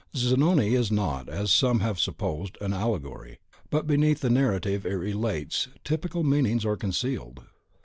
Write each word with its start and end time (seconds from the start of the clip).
Zanoni 0.15 0.73
is 0.73 0.91
not, 0.91 1.29
as 1.29 1.51
some 1.53 1.81
have 1.81 1.99
supposed, 1.99 2.57
an 2.59 2.73
allegory; 2.73 3.37
but 3.69 3.85
beneath 3.85 4.21
the 4.21 4.31
narrative 4.31 4.83
it 4.83 4.93
relates, 4.95 5.67
TYPICAL 5.83 6.23
meanings 6.23 6.65
are 6.65 6.75
concealed. 6.75 7.41